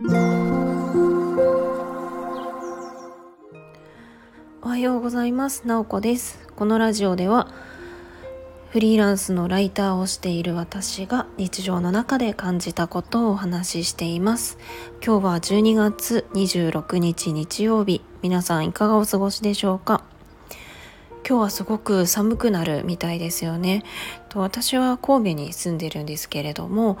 [0.00, 0.04] お
[4.68, 5.66] はようございます。
[5.66, 6.38] なおこです。
[6.54, 7.48] このラジオでは
[8.70, 14.56] フリーランスのライターをしている私が日常の中で感じたことをお話ししています。
[15.04, 18.00] 今日は12月26日日曜日。
[18.22, 20.04] 皆さんいかがお過ごしでしょうか？
[21.28, 23.84] 今日はすごく寒くなるみたいですよね。
[24.30, 26.96] と私は神戸に住んでるんですけれども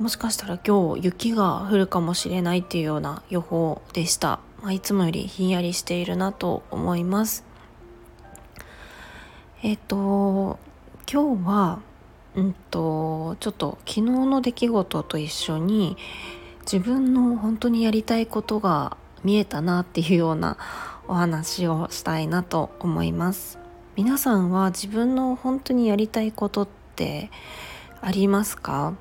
[0.00, 7.44] もしかしたら今日雪が降るかもしれないっていうような予報でした、まあ、いつもよりひんやりしているなと思います。
[9.62, 10.58] えっと
[11.08, 11.78] 今日は、
[12.34, 15.96] うんと、ちょっと昨日の出来事と一緒に
[16.62, 20.58] 自分の本当にやりたいことが見えたなっていうような
[21.06, 23.67] お話をしたいなと思います。
[23.98, 27.32] 皆さんは自分の本当にやりたいことって
[28.00, 28.94] ありますか？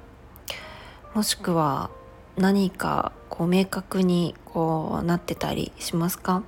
[1.13, 1.91] もしくは
[2.35, 6.41] 何かこう明確にこうなってたりしますか？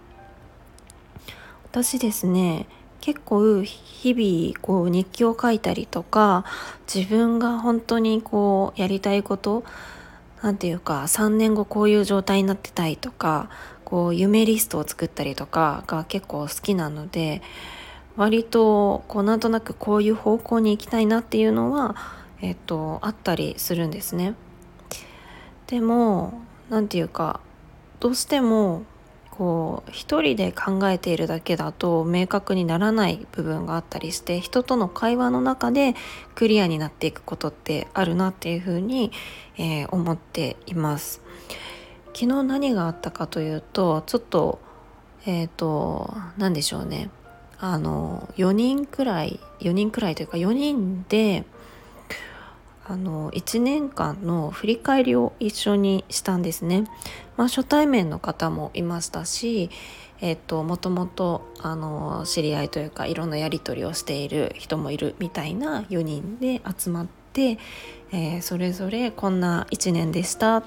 [1.65, 2.65] 私ですね
[3.01, 6.43] 結構日々こう日記を書いたりとか
[6.91, 9.63] 自分が本当にこうやりたいこと
[10.41, 13.51] なんていうか3年後こういう状態になってたいとか
[13.85, 17.43] こう夢リストを作ったりとかが結構好きなので
[18.19, 21.95] 割とこうなんとなくこういう方向に行きたいなっていうのは、
[22.41, 24.35] えっと、あったりするんですね。
[25.67, 27.39] でも何て言うか
[28.01, 28.83] どうしても
[29.31, 35.95] こう一人で考えているだけだと明確にならない部分があったりして人との会話の中で
[36.35, 39.13] クリアになっていくことってあるなっていうふうに、
[39.57, 41.21] えー、思っています。
[42.07, 44.59] 昨日何があったかというとちょっと
[45.25, 47.09] えっ、ー、と何でしょうね
[47.61, 51.43] あの4人くらい4人くらいというか4人で
[52.85, 56.85] あの1年間の振り返りを一緒にしたんですね。
[57.37, 59.69] まあ、初対面の方もいましたし、
[60.21, 67.59] えっと、もともとあの知り合いというかいろんなやり取りをしている人もいるみたいな4人で集まって、
[68.11, 70.63] えー、それぞれこんな1年でした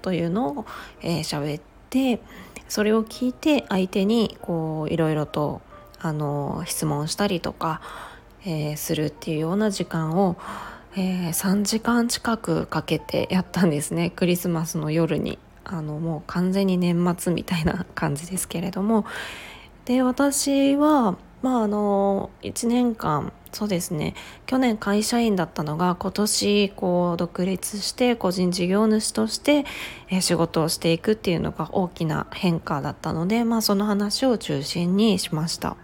[0.00, 0.64] というのを
[1.02, 2.20] 喋、えー、って
[2.68, 5.60] それを聞いて相手にこういろいろと
[6.06, 7.80] あの質問したりとか、
[8.44, 10.36] えー、するっていうような時間を
[10.98, 14.08] えー、3時間近くかけてやったんですね。
[14.08, 15.38] クリスマスの夜に。
[15.68, 19.04] あのもう完全に年末みたいな感じですけれども。
[19.84, 24.14] で私はまああの1年間そうですね。
[24.46, 29.64] 去年会社員だったのが今年こう独立して個人事業主として、
[30.08, 35.76] え仕事をしていくっていうのが大きな変化だったので、まあ、その話を中心にしました。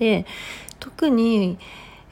[0.00, 0.24] で
[0.80, 1.58] 特に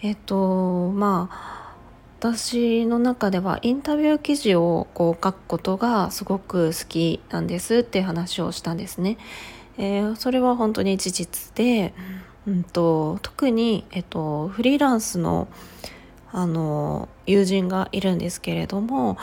[0.03, 1.75] えっとまあ
[2.21, 9.19] 私の中ではインタビュー記事をこう書くことがすごく好きなんですって話をしたんですね。
[9.78, 11.94] えー、それは本当に事実で、
[12.47, 15.47] うんと、特に、えっと、フリーランスの
[16.32, 19.16] あの友人がいるんですけれども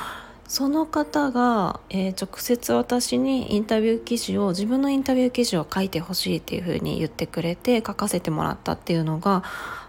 [0.47, 9.43] その方が、えー、直接私にインタビュー記事を自分のインタビュー記事を書いてほしいっていうふうに言ってくれて書かせてもらったっていうのが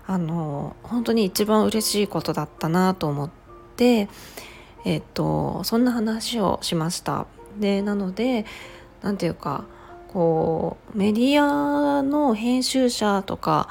[0.06, 3.31] あの本当に一番嬉しいことだったなと思っ
[3.77, 4.09] て
[4.84, 7.27] えっとそんな話をしました。
[7.59, 8.47] でなので
[9.03, 9.65] 何て言うか
[10.12, 13.69] こうメディアの編集者とか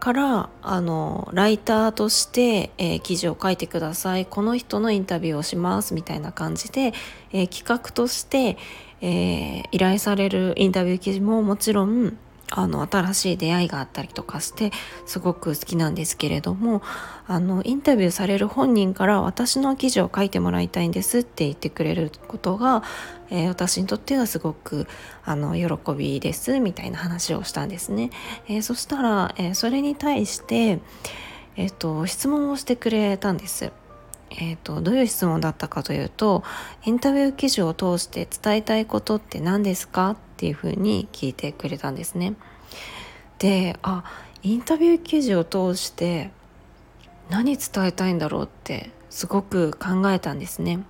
[0.00, 4.26] からあのライターとして、えー、記事を書いてください。
[4.26, 6.92] この人のインタビューをしますみたいな感じで、
[7.32, 8.56] えー、企画として、
[9.02, 12.16] えー、依頼されるインタビュー記事ももちろん
[12.50, 14.72] あの新しい出会いがあったりとかして
[15.06, 16.82] すごく好きなんですけれども
[17.26, 22.82] あのインタビューされる本人から私の記事を書いてもらいたいんですって言ってくれることが、
[23.30, 24.88] えー、私にとってはすごく
[25.24, 28.10] あの喜びですみたいな話をしたんですね。
[28.48, 30.80] えー、そしたら、えー、それに対して、
[31.56, 33.72] えーと、質問をしてくれたんです。
[34.32, 36.44] えーとどういう質問だったかというと
[36.84, 42.32] インタビュー記事を通して伝えたいことって何ですかっていうふうに聞いてくれたんですね。
[43.38, 44.04] であ
[44.42, 46.30] インタビュー記事を通して
[47.28, 50.80] 何伝えたいんだろうってすごく考えたんですね。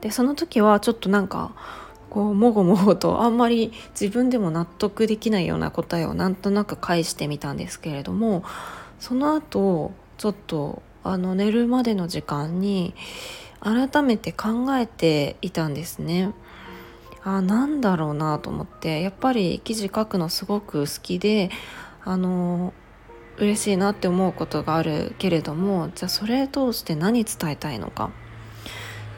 [0.00, 1.52] でその時はちょっとなんか
[2.08, 8.42] こうもごもごとあんまり自分でも納得できないような答えをなんとなく返してみたんですけれども
[9.00, 12.94] その後ちょっとあの寝るまでの時間に
[13.60, 16.32] 改めて考えていたんですね。
[17.24, 21.50] あなんだろうなと思ってやっぱり記事書くのすごく好きで
[22.04, 22.72] あの
[23.38, 28.10] 嬉しいなって思うことがあるけれどもじゃあそれ通して何伝えたいのか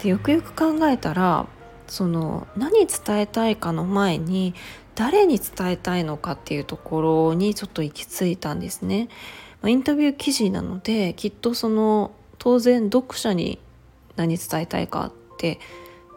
[0.03, 1.47] でよくよく考えたら
[1.87, 4.55] その何伝えたいかの前に
[4.95, 7.01] 誰に伝えたいのかっていうとこ
[7.31, 9.09] ろにちょっと行き着いたんですね。
[9.65, 13.59] インタビュー記事なのできっとその当然読者に
[14.17, 15.59] 何伝えたいかって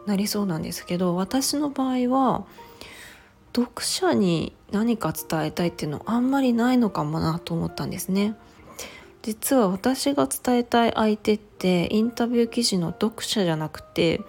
[0.06, 2.44] なりそうなんですけど私の場合は
[3.54, 8.34] 読者に何か伝えたいっていうのあんまりないのかもなと思ったんですね。
[9.22, 14.20] 実は私が伝えたい相手ってインタビュー記事の読者じゃなくて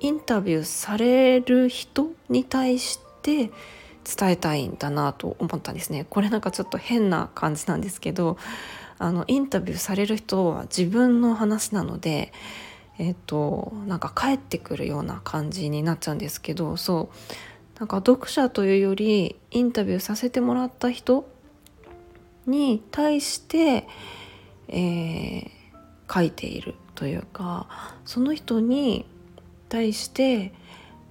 [0.00, 3.50] インタビューされる人に対して
[4.04, 8.38] 伝えたいんだなと思ったんですねこれなんかちょっと変な感じなんですけど
[8.98, 12.32] あのインタビューされる人は自分の話なので
[12.98, 17.16] えっとなんか帰ってくるような感じになっちゃうんですけどそう。
[17.78, 21.28] なんか読者というよりインタビューさせてもらった人
[22.46, 23.88] に対して、
[24.68, 25.50] えー、
[26.08, 27.66] 書いているというか
[28.04, 29.06] その人に
[29.68, 30.52] 対して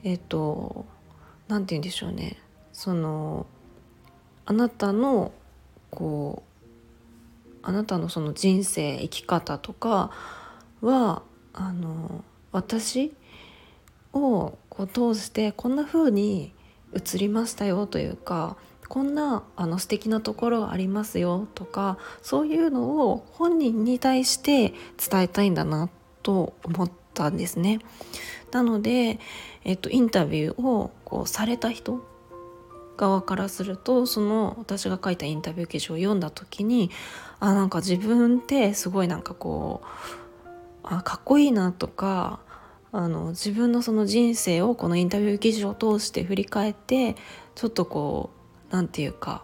[0.06, 0.86] えっ、と
[1.48, 2.38] 何て言うんでしょうね。
[2.72, 3.46] その
[4.46, 5.32] あなたの
[5.92, 10.12] こうあなたのその人生生き方とか
[10.82, 13.14] はあの私
[14.12, 16.54] をこう通してこんな風に
[16.94, 18.58] 映りましたよというか
[18.88, 25.90] こんなあの素敵なところありますよとかそういうのを本人に対して伝えたいんだな
[26.22, 27.80] と思ったんですね。
[28.52, 29.20] なので、
[29.64, 32.06] えっと、インタビューをこうされた人
[32.98, 36.92] 側からするとその私が書いたインタビュー記事を読んだ時に
[37.40, 40.23] あなんか自分ってすごいなんかこう
[40.84, 42.40] あかっこいいなとか
[42.92, 47.16] あの自分のその人生をこのインタビュー記事を通して振り返って
[47.56, 48.30] ちょっとこ
[48.70, 49.44] う何て言うか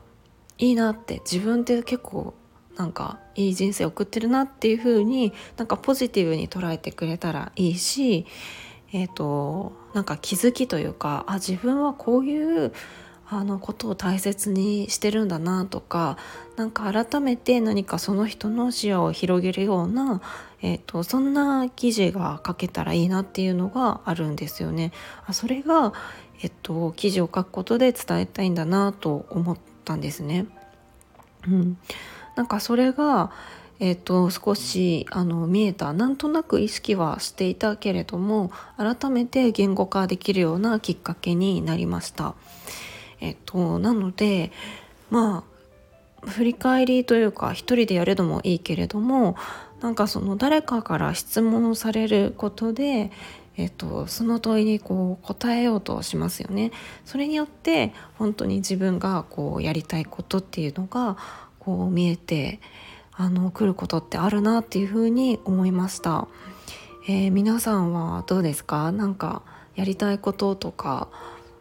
[0.59, 2.35] いいなって自分って結構
[2.75, 8.25] なんかいい人生送ってるなっていう風になんかポジティブに捉えてくれたらいいし
[8.91, 12.73] えっ、ー、となんか気づきというかあ自分はこういう
[13.31, 16.17] あのことを大切にしてるんだなとか
[16.55, 20.21] なんか改めて何かその人の視野を広げるような、
[20.61, 24.91] えーと、そんな記事が書けたらいいなっていうのがあるんですよね。
[25.27, 25.93] あそれが、
[26.41, 30.47] えっと、記事を書くことで伝えたいんだなと思ったんですね。
[31.47, 31.77] うん、
[32.35, 33.31] なんかそれが
[33.81, 42.35] えーと、少しあの見えたなんとなく意識はしていたけれども改めて言語化できるようなきっかけになりました。
[43.21, 44.51] えっと、なので
[45.09, 45.43] ま
[46.23, 49.35] あ振り返りというか一人でやるのもいいけれども
[49.81, 53.11] なんかその誰かから質問されることで、
[53.55, 56.71] えっと、その問いにこう答えようとしますよね。
[57.05, 61.17] それによって本当に自分がこうやりたいことっていうのが
[61.59, 62.59] こう見えて
[63.13, 66.27] あの来ることってあるなっていうふうに思いました。
[67.07, 68.91] えー、皆さんはどうですか？
[68.91, 69.41] なんか
[69.75, 71.07] やりたいこととか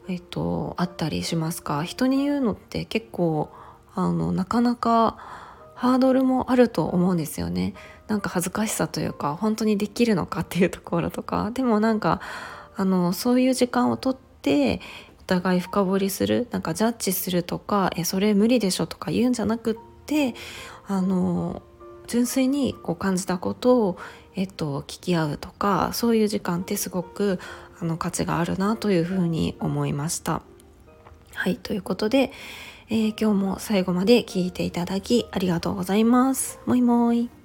[0.08, 1.84] えっと、あったりしますか？
[1.84, 3.50] 人に言うのって結構
[3.94, 5.16] あのなかなか
[5.74, 7.74] ハードルもあると思うんですよね。
[8.06, 11.50] なんか恥ずかしさというか本当にできるのかっていうところとか。
[11.52, 12.20] でもなんか
[12.74, 14.80] あのそういう時間をとって
[15.20, 19.76] お互い深掘りするなんかジャッジするとかえそれ無理でしょとか言うんじゃなくっ
[20.06, 20.34] て
[20.86, 21.60] あの
[22.06, 23.98] 純粋にこう感じたことを、
[24.34, 27.38] えっと、聞き合うとかそういう時間ってすごく
[27.80, 30.42] あの価値があるなというふうに思いました。
[31.34, 32.32] はいということで、
[32.88, 36.58] えー、今日も最後まで聞いていただきありがとうございます。
[36.66, 37.37] もいもい。